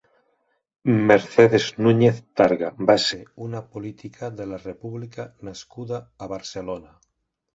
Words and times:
Mercedes 1.09 1.65
Núñez 1.87 2.17
Targa 2.39 2.71
va 2.91 2.95
ser 3.03 3.19
una 3.47 3.61
política 3.75 4.29
de 4.39 4.49
la 4.53 4.59
república 4.63 5.29
nascuda 5.49 6.03
a 6.27 6.33
Barcelona. 6.35 6.91